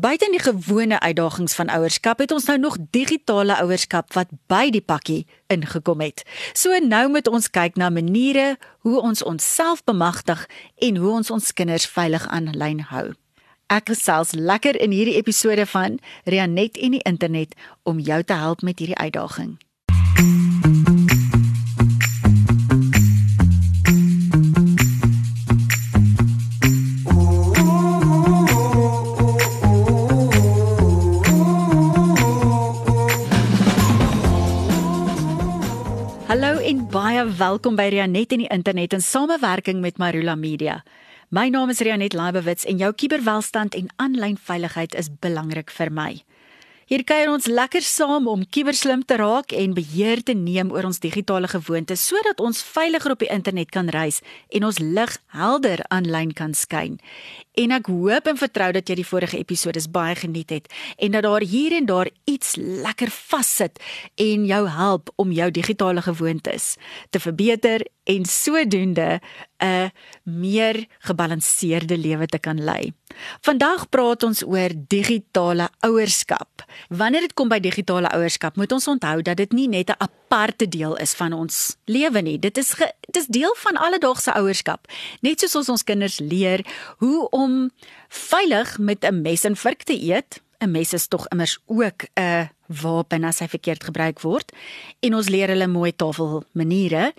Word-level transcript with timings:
Buite 0.00 0.30
die 0.32 0.40
gewone 0.40 1.00
uitdagings 1.00 1.54
van 1.54 1.68
ouerskap 1.68 2.22
het 2.22 2.30
ons 2.32 2.46
nou 2.48 2.56
nog 2.58 2.76
digitale 2.90 3.56
ouerskap 3.60 4.14
wat 4.16 4.30
by 4.48 4.70
die 4.72 4.80
pakkie 4.80 5.26
ingekom 5.52 6.00
het. 6.00 6.22
So 6.56 6.72
nou 6.80 7.02
moet 7.12 7.28
ons 7.28 7.50
kyk 7.52 7.76
na 7.76 7.90
maniere 7.92 8.56
hoe 8.86 8.96
ons 9.00 9.20
onsself 9.22 9.84
bemagtig 9.84 10.46
en 10.88 10.96
hoe 10.96 11.12
ons 11.20 11.30
ons 11.30 11.52
kinders 11.52 11.84
veilig 11.84 12.24
aanlyn 12.32 12.80
hou. 12.94 13.10
Ek 13.68 13.92
gesels 13.92 14.32
lekker 14.32 14.80
in 14.80 14.94
hierdie 14.96 15.18
episode 15.20 15.66
van 15.68 15.98
Rianet 16.24 16.80
en 16.80 16.96
die 16.96 17.04
internet 17.04 17.52
om 17.84 18.00
jou 18.00 18.22
te 18.24 18.40
help 18.40 18.64
met 18.64 18.80
hierdie 18.80 18.96
uitdaging. 18.96 19.58
Baie 36.92 37.24
welkom 37.40 37.74
by 37.74 37.88
Rianet 37.90 38.30
en 38.30 38.38
die 38.44 38.52
internet 38.54 38.92
in 38.94 39.00
samewerking 39.02 39.80
met 39.82 39.96
Marula 39.98 40.36
Media. 40.38 40.76
My 41.34 41.48
naam 41.50 41.72
is 41.74 41.80
Rianet 41.82 42.14
Laibewitz 42.14 42.68
en 42.70 42.78
jou 42.78 42.92
kuberwelstand 42.94 43.74
en 43.74 43.88
aanlyn 43.98 44.36
veiligheid 44.38 44.94
is 44.94 45.08
belangrik 45.10 45.74
vir 45.74 45.90
my. 45.90 46.12
Hier 46.90 47.04
kuier 47.06 47.28
ons 47.30 47.44
lekker 47.46 47.84
saam 47.86 48.24
om 48.26 48.40
kuberslim 48.50 49.04
te 49.06 49.14
raak 49.20 49.52
en 49.54 49.76
beheer 49.76 50.24
te 50.26 50.34
neem 50.34 50.72
oor 50.74 50.88
ons 50.88 50.98
digitale 50.98 51.46
gewoontes 51.46 52.02
sodat 52.10 52.40
ons 52.42 52.64
veiliger 52.66 53.14
op 53.14 53.20
die 53.22 53.28
internet 53.30 53.70
kan 53.70 53.92
reis 53.94 54.18
en 54.58 54.66
ons 54.66 54.80
lig 54.82 55.12
helder 55.30 55.84
aanlyn 55.94 56.32
kan 56.34 56.50
skyn. 56.50 56.96
En 57.54 57.70
ek 57.76 57.92
hoop 57.94 58.26
en 58.32 58.40
vertrou 58.42 58.72
dat 58.74 58.90
jy 58.90 58.96
die 58.98 59.06
vorige 59.06 59.38
episode 59.38 59.84
baie 59.94 60.18
geniet 60.18 60.50
het 60.50 60.66
en 60.98 61.14
dat 61.14 61.28
daar 61.28 61.46
hier 61.46 61.78
en 61.78 61.86
daar 61.86 62.10
iets 62.26 62.56
lekker 62.58 63.14
vassit 63.14 63.78
en 64.18 64.50
jou 64.50 64.64
help 64.74 65.14
om 65.14 65.30
jou 65.30 65.46
digitale 65.54 66.02
gewoontes 66.02 66.72
te 67.14 67.22
verbeter 67.22 67.86
en 68.10 68.24
sodoende 68.24 69.20
'n 69.58 69.90
meer 70.22 70.86
gebalanseerde 70.98 71.98
lewe 71.98 72.26
te 72.26 72.38
kan 72.38 72.64
lei. 72.64 72.92
Vandag 73.40 73.88
praat 73.88 74.22
ons 74.22 74.42
oor 74.46 74.70
digitale 74.88 75.68
ouerskap. 75.80 76.64
Wanneer 76.88 77.20
dit 77.20 77.34
kom 77.34 77.48
by 77.48 77.60
digitale 77.60 78.08
ouerskap, 78.08 78.56
moet 78.56 78.72
ons 78.72 78.88
onthou 78.88 79.22
dat 79.22 79.36
dit 79.36 79.52
nie 79.52 79.68
net 79.68 79.90
'n 79.90 79.98
aparte 79.98 80.68
deel 80.68 80.96
is 80.96 81.14
van 81.14 81.32
ons 81.32 81.76
lewe 81.84 82.20
nie. 82.20 82.38
Dit 82.38 82.58
is 82.58 82.72
ge, 82.72 82.92
dit 83.00 83.16
is 83.16 83.26
deel 83.26 83.54
van 83.58 83.76
alledaagse 83.76 84.32
ouerskap. 84.32 84.86
Net 85.20 85.40
soos 85.40 85.54
ons 85.54 85.68
ons 85.68 85.84
kinders 85.84 86.18
leer 86.18 86.66
hoe 86.96 87.28
om 87.28 87.70
veilig 88.08 88.78
met 88.78 89.04
'n 89.04 89.22
mes 89.22 89.44
en 89.44 89.56
vork 89.56 89.82
te 89.82 90.02
eet. 90.02 90.40
'n 90.60 90.70
Mes 90.70 90.92
is 90.92 91.06
tog 91.06 91.28
immers 91.28 91.58
ook 91.66 92.04
'n 92.14 92.48
wapen 92.66 93.24
as 93.24 93.38
hy 93.38 93.48
verkeerd 93.48 93.84
gebruik 93.84 94.20
word 94.20 94.52
en 95.00 95.14
ons 95.14 95.28
leer 95.28 95.48
hulle 95.48 95.66
mooi 95.66 95.92
tafel 95.96 96.44
maniere 96.52 97.12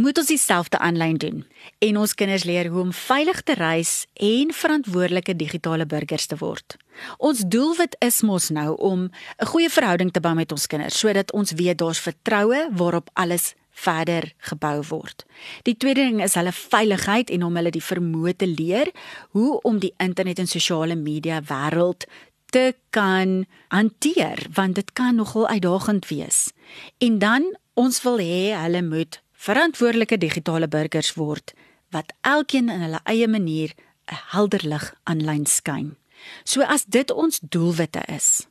moet 0.00 0.18
ons 0.18 0.30
dieselfde 0.32 0.78
aanlyn 0.78 1.18
doen 1.20 1.42
en 1.84 1.98
ons 2.00 2.14
kinders 2.16 2.44
leer 2.48 2.70
hoe 2.72 2.80
om 2.86 2.92
veilig 2.96 3.42
te 3.44 3.54
reis 3.58 3.92
en 4.14 4.52
verantwoordelike 4.56 5.36
digitale 5.36 5.86
burgers 5.86 6.26
te 6.30 6.38
word. 6.40 6.76
Ons 7.18 7.44
doelwit 7.52 7.96
is 8.04 8.22
mos 8.24 8.48
nou 8.48 8.76
om 8.76 9.10
'n 9.10 9.46
goeie 9.52 9.70
verhouding 9.70 10.12
te 10.12 10.20
bou 10.20 10.34
met 10.34 10.52
ons 10.52 10.66
kinders 10.66 10.98
sodat 10.98 11.32
ons 11.32 11.52
weet 11.52 11.78
daar's 11.78 12.00
vertroue 12.00 12.68
waarop 12.72 13.10
alles 13.12 13.54
verder 13.70 14.32
gebou 14.38 14.82
word. 14.88 15.24
Die 15.62 15.76
tweede 15.76 16.00
ding 16.00 16.22
is 16.22 16.34
hulle 16.34 16.52
veiligheid 16.52 17.30
en 17.30 17.44
om 17.44 17.56
hulle 17.56 17.70
die 17.70 17.84
vermoë 17.84 18.36
te 18.36 18.46
leer 18.46 18.90
hoe 19.30 19.60
om 19.60 19.78
die 19.78 19.94
internet 19.96 20.38
en 20.38 20.46
sosiale 20.46 20.96
media 20.96 21.40
wêreld 21.42 22.06
te 22.50 22.74
kan 22.90 23.46
hanteer 23.68 24.46
want 24.54 24.74
dit 24.74 24.92
kan 24.92 25.14
nogal 25.14 25.48
uitdagend 25.48 26.08
wees. 26.08 26.50
En 26.98 27.18
dan 27.18 27.56
ons 27.74 28.02
wil 28.02 28.18
hê 28.18 28.52
hulle 28.56 28.82
moet 28.82 29.20
verantwoordelike 29.40 30.18
digitale 30.20 30.68
burgers 30.68 31.14
word 31.16 31.54
wat 31.94 32.12
elkeen 32.28 32.68
in 32.68 32.84
hulle 32.84 33.00
eie 33.08 33.28
manier 33.28 33.72
'n 34.10 34.18
helder 34.32 34.60
lig 34.68 34.94
aanlyn 35.04 35.46
skyn. 35.46 35.96
So 36.44 36.62
as 36.62 36.84
dit 36.84 37.10
ons 37.10 37.40
doelwitte 37.40 38.02
is, 38.06 38.46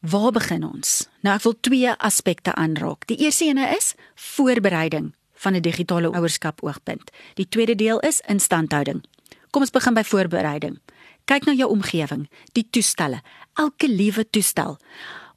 waar 0.00 0.32
begin 0.32 0.64
ons? 0.64 1.08
Nou 1.22 1.34
ek 1.34 1.42
wil 1.42 1.56
twee 1.60 1.92
aspekte 1.98 2.54
aanraak. 2.54 3.06
Die 3.06 3.16
eerste 3.16 3.44
ene 3.44 3.76
is 3.76 3.94
voorbereiding 4.14 5.14
van 5.34 5.54
'n 5.54 5.60
digitale 5.60 6.12
ouerskap 6.12 6.62
oogpunt. 6.62 7.10
Die 7.34 7.48
tweede 7.48 7.74
deel 7.74 8.00
is 8.00 8.20
instandhouding. 8.20 9.04
Kom 9.50 9.62
ons 9.62 9.70
begin 9.70 9.94
by 9.94 10.04
voorbereiding. 10.04 10.78
Kyk 11.24 11.44
na 11.44 11.52
jou 11.52 11.70
omgewing, 11.70 12.28
die 12.52 12.66
toestelle, 12.70 13.22
elke 13.54 13.88
liewe 13.88 14.30
toestel. 14.30 14.78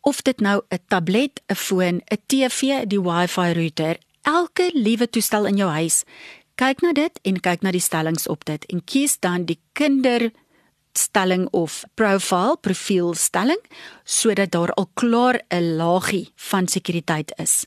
Of 0.01 0.21
dit 0.21 0.39
nou 0.39 0.61
'n 0.69 0.79
tablet, 0.87 1.41
'n 1.47 1.55
foon, 1.55 2.01
'n 2.11 2.17
TV, 2.25 2.85
die 2.87 3.01
Wi-Fi 3.01 3.53
router, 3.53 3.97
elke 4.23 4.71
liewe 4.73 5.09
toestel 5.09 5.45
in 5.45 5.57
jou 5.57 5.69
huis. 5.69 6.03
Kyk 6.55 6.81
na 6.85 6.93
dit 6.93 7.19
en 7.25 7.39
kyk 7.39 7.63
na 7.65 7.71
die 7.73 7.83
stellings 7.83 8.27
op 8.29 8.45
dit 8.45 8.65
en 8.69 8.83
kies 8.85 9.17
dan 9.19 9.45
die 9.49 9.59
kinder 9.73 10.29
stelling 10.93 11.47
of 11.57 11.83
profile 11.97 12.57
profielstelling 12.61 13.61
sodat 14.05 14.51
daar 14.53 14.73
al 14.77 14.89
klaar 14.93 15.41
'n 15.49 15.75
laagie 15.75 16.29
van 16.35 16.67
sekuriteit 16.67 17.33
is. 17.37 17.65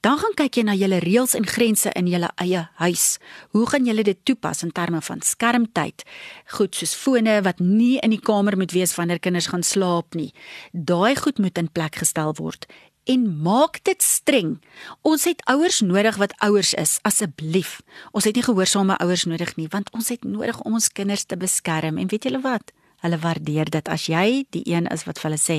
Dan 0.00 0.18
gaan 0.18 0.34
kyk 0.34 0.54
jy 0.54 0.62
na 0.62 0.74
julle 0.74 0.98
reëls 0.98 1.34
en 1.34 1.46
grense 1.46 1.90
in 1.92 2.06
julle 2.06 2.30
eie 2.36 2.68
huis. 2.74 3.18
Hoe 3.50 3.66
gaan 3.66 3.84
julle 3.84 4.02
dit 4.02 4.24
toepas 4.24 4.62
in 4.62 4.72
terme 4.72 5.00
van 5.02 5.20
skermtyd? 5.20 6.04
Goed 6.46 6.74
soos 6.74 6.94
fone 6.94 7.42
wat 7.42 7.58
nie 7.58 7.98
in 7.98 8.10
die 8.10 8.20
kamer 8.20 8.56
moet 8.56 8.72
wees 8.72 8.94
wanneer 8.94 9.18
kinders 9.18 9.46
gaan 9.46 9.62
slaap 9.62 10.14
nie. 10.14 10.32
Daai 10.72 11.16
goed 11.16 11.38
moet 11.38 11.58
in 11.58 11.72
plek 11.72 11.96
gestel 11.96 12.34
word 12.34 12.66
en 13.08 13.24
maak 13.42 13.80
dit 13.88 14.02
streng. 14.04 14.58
Ons 15.06 15.24
het 15.28 15.40
ouers 15.48 15.80
nodig 15.80 16.18
wat 16.20 16.34
ouers 16.44 16.74
is, 16.76 16.98
asseblief. 17.08 17.78
Ons 18.12 18.28
het 18.28 18.36
nie 18.36 18.44
gehoorsame 18.44 18.98
ouers 19.00 19.24
nodig 19.30 19.54
nie, 19.56 19.68
want 19.72 19.88
ons 19.96 20.10
het 20.12 20.24
nodig 20.28 20.60
om 20.60 20.76
ons 20.76 20.90
kinders 20.92 21.24
te 21.24 21.38
beskerm. 21.40 21.98
En 21.98 22.10
weet 22.10 22.28
julle 22.28 22.42
wat? 22.44 22.72
Hulle 23.04 23.18
waardeer 23.22 23.70
dit 23.70 23.88
as 23.88 24.08
jy 24.10 24.44
die 24.54 24.64
een 24.68 24.88
is 24.92 25.06
wat 25.08 25.20
vir 25.20 25.30
hulle 25.30 25.40
sê: 25.40 25.58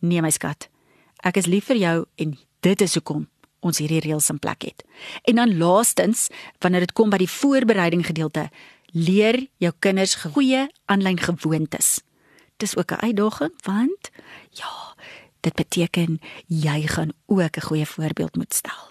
"Nee 0.00 0.22
my 0.22 0.30
skat, 0.30 0.68
ek 1.22 1.36
is 1.36 1.46
lief 1.46 1.64
vir 1.70 1.76
jou 1.76 2.06
en 2.16 2.38
dit 2.60 2.80
is 2.80 2.94
hoekom 2.94 3.28
ons 3.60 3.78
hierdie 3.78 4.00
reëls 4.00 4.30
in 4.30 4.38
plek 4.38 4.62
het." 4.62 4.84
En 5.24 5.34
dan 5.36 5.56
laastens, 5.58 6.28
wanneer 6.60 6.80
dit 6.80 6.92
kom 6.92 7.10
by 7.10 7.18
die 7.18 7.30
voorbereiding 7.30 8.06
gedeelte, 8.06 8.50
leer 8.92 9.46
jou 9.58 9.72
kinders 9.78 10.14
goeie 10.14 10.68
aanlyn 10.86 11.18
gewoontes. 11.18 12.00
Dis 12.56 12.76
ook 12.76 12.92
'n 12.92 13.04
uitdaging 13.06 13.52
want 13.62 14.10
ja, 14.50 14.96
Dit 15.46 15.54
beteken 15.54 16.18
jy 16.46 16.86
gaan 16.86 17.12
ook 17.26 17.56
'n 17.56 17.66
goeie 17.68 17.86
voorbeeld 17.86 18.36
moet 18.36 18.54
stel. 18.54 18.82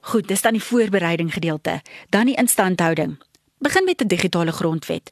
Goed, 0.00 0.28
dis 0.28 0.42
dan 0.42 0.52
die 0.52 0.62
voorbereiding 0.62 1.32
gedeelte. 1.32 1.82
Dan 2.08 2.26
die 2.26 2.34
instandhouding. 2.34 3.22
Begin 3.58 3.84
met 3.84 4.02
'n 4.02 4.06
digitale 4.06 4.52
grondwet. 4.52 5.10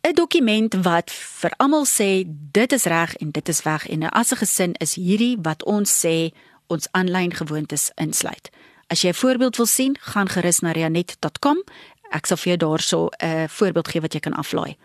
'n 0.00 0.14
Dokument 0.14 0.74
wat 0.74 1.10
vir 1.10 1.52
almal 1.56 1.86
sê 1.86 2.24
dit 2.52 2.72
is 2.72 2.84
reg 2.84 3.16
en 3.16 3.30
dit 3.30 3.48
is 3.48 3.62
weg 3.62 3.88
en 3.88 4.08
as 4.08 4.30
'n 4.32 4.36
gesin 4.36 4.72
is 4.72 4.94
hierdie 4.94 5.38
wat 5.42 5.64
ons 5.64 6.06
sê 6.06 6.30
ons 6.66 6.88
aanlyn 6.90 7.34
gewoontes 7.34 7.90
insluit. 7.94 8.50
As 8.86 9.00
jy 9.02 9.08
'n 9.08 9.14
voorbeeld 9.14 9.56
wil 9.56 9.66
sien, 9.66 9.96
gaan 10.00 10.28
gerus 10.28 10.58
na 10.60 10.70
rianet.com. 10.70 11.64
Ek 12.10 12.26
sal 12.26 12.36
vir 12.36 12.56
jou 12.56 12.56
daarso 12.56 13.08
'n 13.18 13.48
voorbeeld 13.48 13.88
gee 13.88 14.00
wat 14.00 14.12
jy 14.12 14.20
kan 14.20 14.34
aflaai. 14.34 14.76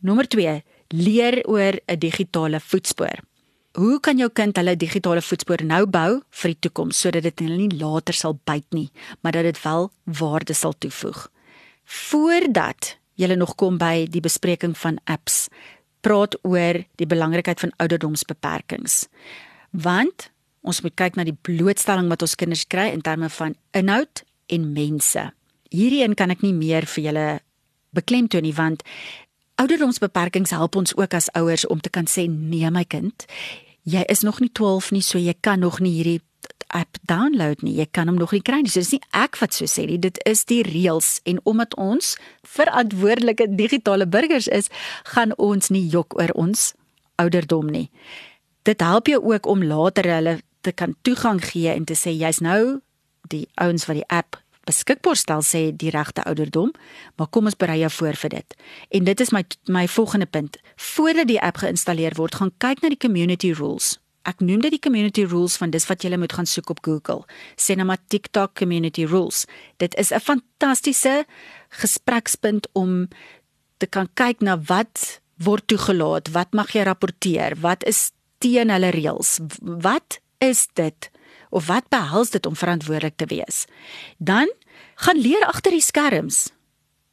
Nommer 0.00 0.28
2: 0.28 0.62
Leer 0.88 1.44
oor 1.46 1.72
'n 1.86 1.98
digitale 1.98 2.60
voetspoor 2.60 3.18
hoe 3.76 4.00
kan 4.00 4.16
jou 4.16 4.28
kind 4.32 4.56
hulle 4.56 4.72
digitale 4.80 5.20
voetspoor 5.20 5.60
nou 5.68 5.82
bou 5.86 6.20
vir 6.40 6.52
die 6.52 6.60
toekoms 6.64 7.00
sodat 7.04 7.26
dit 7.26 7.42
hulle 7.44 7.58
nie 7.60 7.76
later 7.76 8.16
sal 8.16 8.38
byt 8.48 8.66
nie, 8.72 8.88
maar 9.20 9.36
dat 9.36 9.44
dit 9.44 9.58
wel 9.64 9.90
waarde 10.18 10.56
sal 10.56 10.72
toevoeg. 10.80 11.26
Voordat 11.84 12.96
jy 13.20 13.34
nog 13.36 13.54
kom 13.56 13.76
by 13.78 14.06
die 14.08 14.20
bespreking 14.24 14.76
van 14.76 14.98
apps, 15.04 15.48
praat 16.00 16.36
oor 16.44 16.82
die 16.96 17.08
belangrikheid 17.08 17.60
van 17.60 17.72
ouderdomsbeperkings. 17.82 19.06
Want 19.72 20.30
ons 20.66 20.80
moet 20.82 20.96
kyk 20.96 21.16
na 21.16 21.24
die 21.24 21.36
blootstelling 21.36 22.08
wat 22.08 22.24
ons 22.24 22.34
kinders 22.34 22.64
kry 22.66 22.88
in 22.92 23.04
terme 23.04 23.28
van 23.28 23.56
inhoud 23.76 24.24
en 24.48 24.72
mense. 24.72 25.30
Hierdie 25.70 26.06
kan 26.14 26.30
ek 26.30 26.42
nie 26.42 26.54
meer 26.54 26.86
vir 26.86 27.04
julle 27.10 27.28
beklemtoon 27.92 28.44
nie 28.44 28.56
want 28.56 28.82
ouderdomsbeperkings 29.60 30.52
help 30.52 30.76
ons 30.76 30.96
ook 30.96 31.14
as 31.16 31.30
ouers 31.36 31.66
om 31.66 31.80
te 31.80 31.90
kan 31.90 32.08
sê 32.08 32.26
nee 32.28 32.70
my 32.70 32.84
kind 32.84 33.26
jy 33.86 34.02
is 34.10 34.24
nog 34.26 34.40
nie 34.42 34.50
12 34.52 34.90
nie, 34.96 35.02
so 35.04 35.18
jy 35.18 35.34
kan 35.40 35.62
nog 35.62 35.78
nie 35.80 35.94
hierdie 35.94 36.20
app 36.74 36.98
download 37.06 37.62
nie. 37.62 37.76
Jy 37.78 37.86
kan 37.94 38.10
hom 38.10 38.18
nog 38.18 38.32
nie 38.34 38.42
kry 38.44 38.60
nie. 38.62 38.70
So 38.72 38.82
dis 38.82 38.96
nie 38.96 39.02
ek 39.16 39.38
wat 39.40 39.54
so 39.56 39.68
sê 39.70 39.86
nie. 39.88 40.00
Dit 40.02 40.18
is 40.26 40.44
die 40.50 40.62
reëls 40.66 41.20
en 41.28 41.38
omdat 41.46 41.76
ons 41.80 42.16
verantwoordelike 42.56 43.48
digitale 43.54 44.08
burgers 44.10 44.50
is, 44.52 44.70
gaan 45.14 45.34
ons 45.38 45.70
nie 45.70 45.84
jok 45.92 46.18
oor 46.18 46.34
ons 46.34 46.72
ouderdom 47.22 47.70
nie. 47.72 47.86
Dit 48.66 48.82
help 48.82 49.08
jou 49.10 49.22
ook 49.22 49.46
om 49.46 49.62
later 49.64 50.10
hulle 50.10 50.38
te 50.66 50.74
kan 50.74 50.96
toegang 51.06 51.38
gee 51.44 51.70
en 51.70 51.86
te 51.86 51.94
sê 51.94 52.10
jy's 52.10 52.42
nou 52.42 52.80
die 53.30 53.46
ouens 53.62 53.86
wat 53.86 54.00
die 54.00 54.10
app 54.10 54.40
beskikbaar 54.66 55.16
stel 55.16 55.44
sê 55.46 55.70
die 55.72 55.92
regte 55.94 56.24
ouderdom, 56.26 56.72
maar 57.16 57.30
kom 57.30 57.46
ons 57.48 57.58
berei 57.58 57.78
jou 57.80 57.90
voor 57.98 58.18
vir 58.22 58.34
dit. 58.38 58.56
En 58.98 59.06
dit 59.06 59.20
is 59.20 59.32
my 59.34 59.44
my 59.72 59.86
volgende 59.88 60.26
punt. 60.26 60.58
Voordat 60.76 61.30
die 61.30 61.40
app 61.40 61.62
geïnstalleer 61.62 62.16
word, 62.18 62.34
gaan 62.34 62.52
kyk 62.58 62.82
na 62.82 62.90
die 62.92 63.00
community 63.00 63.52
rules. 63.54 63.96
Ek 64.26 64.42
noem 64.42 64.64
dit 64.64 64.74
die 64.74 64.82
community 64.82 65.22
rules 65.24 65.54
van 65.60 65.70
dis 65.70 65.86
wat 65.86 66.02
jy 66.02 66.16
moet 66.18 66.34
gaan 66.34 66.48
soek 66.50 66.70
op 66.74 66.82
Google. 66.82 67.22
Sê 67.54 67.76
nou 67.78 67.86
maar 67.86 68.02
TikTok 68.10 68.56
community 68.58 69.06
rules. 69.06 69.46
Dit 69.78 69.94
is 69.94 70.10
'n 70.12 70.20
fantastiese 70.20 71.24
gesprekspunt 71.70 72.68
om 72.72 73.08
te 73.78 73.86
kan 73.86 74.08
kyk 74.14 74.40
na 74.40 74.58
wat 74.58 75.20
word 75.36 75.66
toegelaat, 75.68 76.32
wat 76.32 76.52
mag 76.52 76.72
jy 76.72 76.82
rapporteer, 76.82 77.56
wat 77.60 77.84
is 77.84 78.10
teen 78.38 78.70
hulle 78.70 78.90
reëls, 78.90 79.38
wat 79.60 80.20
is 80.38 80.68
dit 80.74 81.10
of 81.50 81.66
wat 81.66 81.88
behels 81.88 82.30
dit 82.30 82.46
om 82.46 82.56
verantwoordelik 82.56 83.16
te 83.16 83.26
wees. 83.26 83.64
Dan 84.18 84.52
gaan 84.94 85.20
leer 85.20 85.46
agter 85.46 85.70
die 85.72 85.84
skerms. 85.84 86.50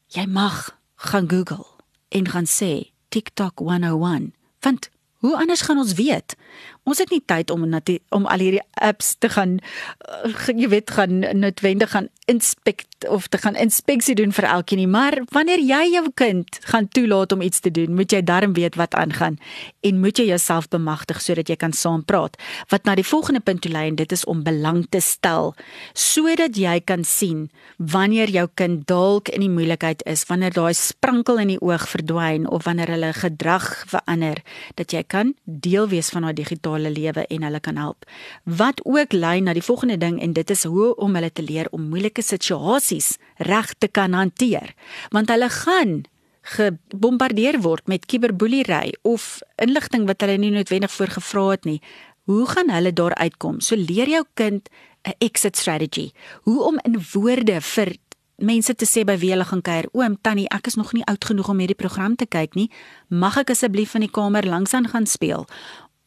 Jy 0.07 0.25
mag 0.25 0.77
gaan 0.95 1.29
Google 1.29 1.65
en 2.09 2.27
gaan 2.29 2.47
sê 2.47 2.93
TikTok 3.09 3.59
101. 3.59 4.33
Want 4.59 4.89
hoe 5.23 5.37
anders 5.37 5.61
gaan 5.61 5.77
ons 5.77 5.93
weet? 5.93 6.35
Ons 6.83 6.99
het 6.99 7.11
nie 7.13 7.21
tyd 7.25 7.51
om 7.53 7.63
om 7.63 8.25
al 8.27 8.41
hierdie 8.43 8.63
apps 8.83 9.15
te 9.19 9.29
gaan 9.31 9.59
uh, 9.59 10.47
jy 10.51 10.67
weet 10.67 10.91
gaan 10.91 11.21
noodwendig 11.39 11.93
gaan 11.95 12.09
inspek 12.27 12.83
of 13.07 13.27
te 13.27 13.37
gaan 13.37 13.55
inspeksie 13.59 14.15
doen 14.15 14.31
vir 14.31 14.45
elkeen 14.47 14.79
nie, 14.79 14.87
maar 14.87 15.17
wanneer 15.35 15.59
jy 15.59 15.81
jou 15.91 16.05
kind 16.15 16.59
gaan 16.71 16.87
toelaat 16.87 17.31
om 17.35 17.41
iets 17.43 17.59
te 17.59 17.71
doen, 17.71 17.95
moet 17.95 18.11
jy 18.11 18.21
darm 18.23 18.53
weet 18.55 18.77
wat 18.79 18.95
aangaan 18.95 19.35
en 19.83 19.99
moet 19.99 20.19
jy 20.19 20.29
jouself 20.29 20.69
bemagtig 20.71 21.19
sodat 21.21 21.49
jy 21.51 21.57
kan 21.59 21.75
saam 21.75 22.03
praat. 22.07 22.37
Wat 22.71 22.87
na 22.87 22.95
die 22.95 23.07
volgende 23.07 23.43
punt 23.43 23.63
toe 23.63 23.71
lei 23.71 23.89
en 23.91 23.99
dit 23.99 24.11
is 24.15 24.23
om 24.25 24.43
belang 24.43 24.85
te 24.89 25.01
stel 25.03 25.51
sodat 25.93 26.55
jy 26.59 26.77
kan 26.79 27.03
sien 27.03 27.49
wanneer 27.77 28.31
jou 28.31 28.47
kind 28.55 28.87
dalk 28.87 29.31
in 29.33 29.43
die 29.43 29.51
moeilikheid 29.51 30.03
is, 30.07 30.23
wanneer 30.29 30.55
daai 30.55 30.73
sprankel 30.77 31.41
in 31.43 31.51
die 31.55 31.61
oog 31.61 31.87
verdwyn 31.91 32.47
of 32.47 32.63
wanneer 32.67 32.93
hulle 32.95 33.11
gedrag 33.17 33.67
verander, 33.91 34.39
dat 34.79 34.95
jy 34.95 35.03
kan 35.03 35.33
deel 35.43 35.89
wees 35.91 36.11
van 36.13 36.27
daai 36.27 36.37
digitale 36.37 36.72
lewe 36.79 37.27
en 37.27 37.43
hulle 37.43 37.59
kan 37.59 37.77
help. 37.77 38.05
Wat 38.43 38.81
ook 38.85 39.13
lei 39.13 39.41
na 39.41 39.53
die 39.53 39.63
volgende 39.63 39.97
ding 39.97 40.21
en 40.21 40.33
dit 40.33 40.49
is 40.49 40.63
hoe 40.63 40.95
om 40.95 41.15
hulle 41.15 41.31
te 41.31 41.43
leer 41.43 41.67
om 41.71 41.89
moeilike 41.89 42.21
situasies 42.21 43.17
reg 43.37 43.73
te 43.77 43.87
kan 43.87 44.13
hanteer, 44.13 44.73
want 45.09 45.29
hulle 45.29 45.49
gaan 45.49 46.03
gebombardeer 46.43 47.61
word 47.61 47.87
met 47.87 48.05
kiberboelery 48.05 48.93
of 49.01 49.41
inligting 49.55 50.07
wat 50.07 50.21
hulle 50.21 50.37
nie 50.37 50.51
noodwendig 50.51 50.91
voorgevra 50.91 51.49
het 51.49 51.65
nie. 51.65 51.81
Hoe 52.27 52.47
gaan 52.47 52.69
hulle 52.69 52.93
daar 52.93 53.15
uitkom? 53.15 53.61
So 53.61 53.75
leer 53.75 54.09
jou 54.09 54.25
kind 54.33 54.69
'n 55.03 55.13
exit 55.19 55.57
strategy. 55.57 56.11
Hoe 56.43 56.63
om 56.63 56.79
in 56.83 56.99
woorde 57.13 57.61
vir 57.61 57.95
mense 58.37 58.73
te 58.75 58.85
sê 58.85 59.03
by 59.05 59.15
wie 59.21 59.31
hulle 59.33 59.45
gaan 59.45 59.61
kuier. 59.61 59.87
Oom, 59.93 60.17
tannie, 60.21 60.49
ek 60.49 60.67
is 60.67 60.77
nog 60.79 60.93
nie 60.93 61.05
oud 61.05 61.25
genoeg 61.25 61.49
om 61.49 61.59
hierdie 61.61 61.79
program 61.79 62.15
te 62.15 62.25
kyk 62.25 62.55
nie. 62.55 62.69
Mag 63.09 63.37
ek 63.37 63.53
asseblief 63.53 63.95
in 63.95 64.07
die 64.07 64.11
kamer 64.11 64.45
langs 64.47 64.73
aan 64.73 64.89
gaan 64.91 65.05
speel? 65.09 65.45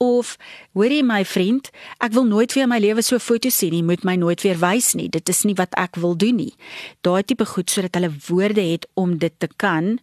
Of 0.03 0.37
hoorie 0.77 1.03
my 1.05 1.23
vriend, 1.25 1.71
ek 2.05 2.13
wil 2.17 2.27
nooit 2.29 2.53
weer 2.57 2.69
my 2.69 2.79
lewe 2.83 3.03
so 3.05 3.19
foto 3.23 3.51
sien 3.53 3.73
nie, 3.73 3.85
moet 3.87 4.05
my 4.05 4.17
nooit 4.21 4.43
weer 4.45 4.59
wys 4.61 4.95
nie. 4.99 5.09
Dit 5.13 5.29
is 5.33 5.45
nie 5.49 5.57
wat 5.57 5.73
ek 5.81 5.97
wil 6.03 6.17
doen 6.19 6.37
nie. 6.41 6.53
Daai 7.07 7.23
tipe 7.25 7.47
goed 7.49 7.73
sodat 7.73 7.97
hulle 7.97 8.13
woorde 8.29 8.65
het 8.65 8.87
om 8.95 9.17
dit 9.23 9.33
te 9.39 9.49
kan 9.57 9.97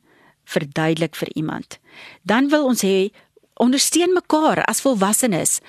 verduidelik 0.49 1.15
vir 1.15 1.29
iemand. 1.39 1.79
Dan 2.23 2.49
wil 2.51 2.67
ons 2.71 2.83
hê 2.83 3.13
ondersteun 3.61 4.13
mekaar 4.15 4.63
as 4.65 4.81
volwassenes, 4.83 5.59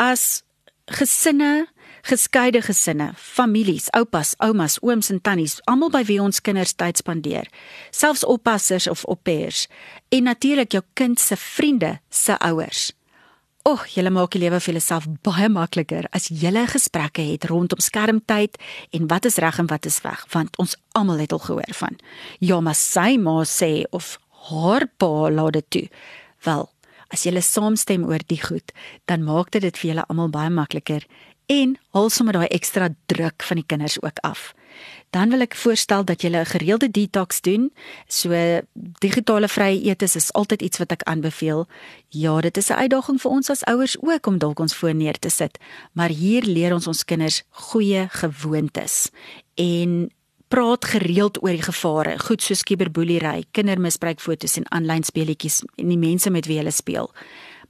as 0.00 0.42
gesinne, 0.86 1.66
geskeide 2.02 2.62
gesinne, 2.62 3.12
families, 3.16 3.88
oupas, 3.94 4.34
oumas, 4.42 4.78
ooms 4.82 5.10
en 5.10 5.20
tannies, 5.22 5.60
almal 5.70 5.92
by 5.94 6.02
wie 6.08 6.18
ons 6.22 6.42
kinders 6.42 6.74
tyd 6.74 6.98
spandeer, 6.98 7.46
selfs 7.94 8.24
oppassers 8.26 8.88
of 8.90 9.04
oppers 9.10 9.68
en 10.10 10.26
natuurlik 10.30 10.74
jou 10.74 10.82
kind 10.98 11.20
se 11.20 11.38
vriende 11.38 11.98
se 12.10 12.38
ouers. 12.38 12.90
O, 13.62 13.76
oh, 13.76 13.82
julle 13.86 14.10
maak 14.10 14.32
die 14.34 14.40
lewe 14.42 14.58
vir 14.58 14.72
julleself 14.72 15.04
baie 15.22 15.46
makliker 15.46 16.08
as 16.18 16.24
julle 16.34 16.64
gesprekke 16.66 17.22
het 17.28 17.44
rondom 17.46 17.78
skermtyd 17.78 18.56
en 18.98 19.04
wat 19.12 19.28
is 19.28 19.38
reg 19.38 19.60
en 19.62 19.68
wat 19.70 19.86
is 19.86 20.00
weg, 20.02 20.24
want 20.32 20.58
ons 20.58 20.74
almal 20.98 21.22
het 21.22 21.30
al 21.30 21.44
gehoor 21.44 21.76
van. 21.78 21.94
Ja, 22.42 22.58
maar 22.58 22.74
sy 22.74 23.20
ma 23.22 23.36
sê 23.46 23.84
of 23.94 24.16
haar 24.48 24.88
pa 24.98 25.30
laat 25.30 25.60
dit 25.60 25.68
toe. 25.76 25.84
Wel, 26.42 26.66
as 27.14 27.22
julle 27.22 27.44
saamstem 27.46 28.02
oor 28.10 28.26
die 28.26 28.40
goed, 28.42 28.74
dan 29.06 29.22
maak 29.22 29.54
dit 29.54 29.62
dit 29.62 29.78
vir 29.78 29.92
julle 29.92 30.08
almal 30.10 30.34
baie 30.34 30.50
makliker 30.50 31.06
en 31.46 31.76
haal 31.94 32.10
sommer 32.10 32.34
daai 32.34 32.50
ekstra 32.50 32.90
druk 33.14 33.46
van 33.46 33.62
die 33.62 33.68
kinders 33.70 34.00
ook 34.02 34.18
af 34.26 34.50
dan 35.10 35.30
wil 35.30 35.44
ek 35.44 35.54
voorstel 35.54 36.04
dat 36.04 36.22
jy 36.22 36.30
'n 36.30 36.46
gereelde 36.46 36.90
detox 36.90 37.40
doen. 37.40 37.72
So 38.08 38.60
digitale 38.98 39.48
vrye 39.48 39.82
eetes 39.82 40.16
is 40.16 40.32
altyd 40.32 40.62
iets 40.62 40.78
wat 40.78 40.92
ek 40.92 41.02
aanbeveel. 41.02 41.66
Ja, 42.08 42.40
dit 42.40 42.56
is 42.56 42.68
'n 42.68 42.80
uitdaging 42.82 43.20
vir 43.20 43.30
ons 43.30 43.50
as 43.50 43.64
ouers 43.64 43.96
ook 44.00 44.26
om 44.26 44.38
dalk 44.38 44.58
ons 44.58 44.74
voor 44.74 44.94
neer 44.94 45.18
te 45.18 45.28
sit, 45.28 45.58
maar 45.92 46.08
hier 46.08 46.42
leer 46.42 46.72
ons 46.72 46.86
ons 46.86 47.04
kinders 47.04 47.42
goeie 47.50 48.08
gewoontes 48.08 49.10
en 49.54 50.10
praat 50.48 50.84
gereeld 50.84 51.42
oor 51.42 51.50
die 51.56 51.62
gevare, 51.62 52.18
goed 52.18 52.42
soos 52.42 52.62
kiberboelery, 52.62 53.44
kindermisbruikfoto's 53.50 54.56
en 54.56 54.70
aanlyn 54.70 55.02
speletjies 55.02 55.62
en 55.76 55.88
die 55.88 55.98
mense 55.98 56.30
met 56.30 56.46
wie 56.46 56.56
hulle 56.56 56.70
speel 56.70 57.10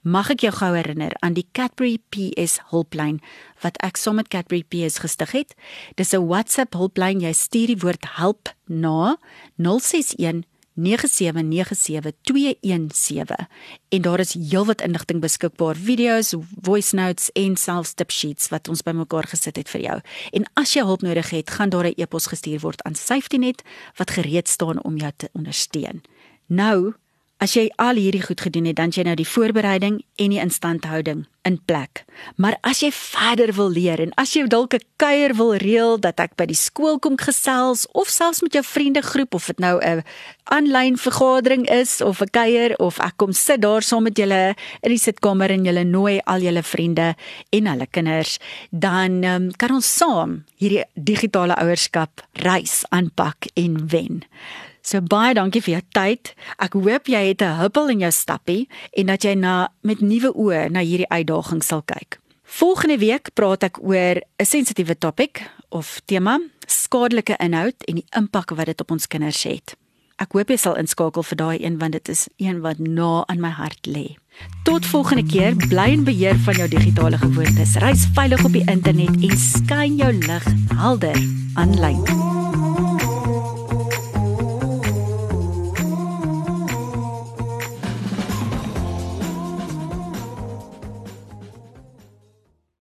mag 0.03 0.31
ek 0.31 0.41
jou 0.41 0.53
gou 0.53 0.75
herinner 0.75 1.15
aan 1.23 1.35
die 1.35 1.47
Cadbury 1.55 1.99
PS 2.11 2.59
hulplyn 2.71 3.21
wat 3.63 3.79
ek 3.83 3.97
saam 3.97 4.17
met 4.19 4.29
Cadbury 4.29 4.63
PS 4.67 4.99
gestig 5.03 5.33
het. 5.33 5.55
Dis 5.97 6.13
'n 6.13 6.27
WhatsApp 6.27 6.75
hulplyn. 6.75 7.21
Jy 7.21 7.33
stuur 7.33 7.67
die 7.67 7.83
woord 7.83 8.05
help 8.19 8.49
na 8.67 9.17
061 9.57 10.45
9797217 10.75 10.85
en 13.89 14.03
daar 14.03 14.19
is 14.19 14.33
heelwat 14.33 14.81
inligting 14.81 15.21
beskikbaar 15.21 15.77
video's, 15.77 16.35
voice 16.63 16.95
notes 16.97 17.31
en 17.33 17.57
selfs 17.57 17.95
tip 17.95 18.11
sheets 18.11 18.49
wat 18.49 18.69
ons 18.69 18.83
bymekaar 18.83 19.27
gesit 19.29 19.57
het 19.57 19.69
vir 19.69 19.81
jou. 19.81 20.01
En 20.33 20.45
as 20.57 20.73
jy 20.73 20.83
hulp 20.89 21.03
nodig 21.05 21.31
het, 21.31 21.51
gaan 21.51 21.69
daar 21.69 21.87
'n 21.87 21.95
e-pos 21.97 22.27
gestuur 22.27 22.61
word 22.61 22.83
aan 22.83 22.95
SafetyNet 22.95 23.63
wat 23.97 24.11
gereed 24.11 24.49
staan 24.49 24.83
om 24.83 24.97
jou 24.97 25.13
te 25.17 25.29
ondersteun. 25.33 26.03
Nou 26.47 26.95
As 27.43 27.57
jy 27.59 27.65
al 27.83 27.99
hierdie 27.99 28.23
goed 28.23 28.39
gedoen 28.45 28.69
het, 28.71 28.77
dan 28.79 28.93
jy 28.95 29.03
nou 29.03 29.17
die 29.19 29.27
voorbereiding 29.27 29.97
en 30.23 30.31
die 30.31 30.39
instandhouding 30.39 31.25
in 31.43 31.57
plek. 31.67 32.05
Maar 32.39 32.55
as 32.63 32.85
jy 32.85 32.93
verder 32.95 33.51
wil 33.57 33.73
leer 33.75 33.99
en 34.05 34.13
as 34.21 34.37
jy 34.37 34.45
dalk 34.47 34.75
'n 34.75 34.85
kuier 34.97 35.35
wil 35.35 35.57
reël 35.59 35.99
dat 35.99 36.21
ek 36.21 36.37
by 36.37 36.47
die 36.47 36.55
skool 36.55 37.01
kom 37.03 37.19
gesels 37.19 37.87
of 37.93 38.07
selfs 38.07 38.43
met 38.43 38.53
jou 38.55 38.63
vriendegroep 38.63 39.35
of 39.35 39.47
dit 39.47 39.59
nou 39.59 39.81
'n 39.83 40.05
aanlyn 40.45 40.97
vergadering 40.97 41.67
is 41.69 42.01
of 42.01 42.23
'n 42.23 42.31
kuier 42.31 42.79
of 42.79 43.01
ek 43.01 43.17
kom 43.17 43.33
sit 43.33 43.61
daar 43.61 43.83
saam 43.83 44.03
met 44.03 44.17
julle 44.17 44.55
in 44.83 44.91
die 44.91 44.99
sitkamer 44.99 45.51
en 45.51 45.65
julle 45.65 45.85
nooi 45.85 46.21
al 46.25 46.41
julle 46.41 46.63
vriende 46.63 47.17
en 47.51 47.67
hulle 47.67 47.87
kinders, 47.91 48.39
dan 48.71 49.25
um, 49.25 49.51
kan 49.57 49.71
ons 49.71 49.97
saam 49.97 50.45
hierdie 50.57 50.85
digitale 50.95 51.55
ouerskap 51.55 52.23
reis 52.33 52.85
aanpak 52.91 53.47
en 53.55 53.89
wen. 53.89 54.23
So 54.83 54.99
baie 55.01 55.35
dankie 55.35 55.63
vir 55.63 55.77
jou 55.77 55.83
tyd. 55.95 56.33
Ek 56.59 56.75
hoop 56.75 57.07
jy 57.07 57.23
het 57.31 57.43
'n 57.43 57.59
huppel 57.63 57.89
in 57.91 58.01
jou 58.01 58.11
stappie 58.11 58.69
en 58.93 59.07
dat 59.07 59.23
jy 59.23 59.35
na 59.35 59.69
met 59.83 60.01
nuwe 60.01 60.35
oë 60.35 60.71
na 60.71 60.81
hierdie 60.81 61.09
uitdaging 61.09 61.63
sal 61.63 61.83
kyk. 61.83 62.19
Volgende 62.45 62.99
week 62.99 63.31
praat 63.35 63.63
ek 63.63 63.79
oor 63.79 64.21
'n 64.39 64.45
sensitiewe 64.45 64.99
topik 64.99 65.51
of 65.71 66.01
tema, 66.07 66.41
skadelike 66.67 67.37
inhoud 67.39 67.85
en 67.87 67.95
die 67.95 68.07
impak 68.17 68.51
wat 68.51 68.67
dit 68.67 68.81
op 68.81 68.91
ons 68.91 69.07
kinders 69.07 69.43
het. 69.43 69.77
Ek 70.19 70.33
hoop 70.33 70.49
jy 70.49 70.57
sal 70.57 70.77
inskakel 70.77 71.23
vir 71.23 71.37
daai 71.37 71.59
een 71.65 71.79
want 71.79 71.93
dit 71.93 72.09
is 72.09 72.29
een 72.37 72.61
wat 72.61 72.79
na 72.79 73.25
aan 73.27 73.41
my 73.41 73.51
hart 73.51 73.87
lê. 73.87 74.17
Tot 74.65 74.87
volgende 74.87 75.25
keer, 75.27 75.57
bly 75.57 75.93
in 75.93 76.05
beheer 76.05 76.37
van 76.37 76.55
jou 76.55 76.69
digitale 76.69 77.19
gewoontes. 77.19 77.77
Reis 77.77 78.07
veilig 78.15 78.45
op 78.45 78.53
die 78.53 78.67
internet 78.67 79.23
en 79.23 79.39
skyn 79.39 79.97
jou 79.97 80.13
lig 80.13 80.45
helder 80.77 81.19
aanlyn. 81.55 82.22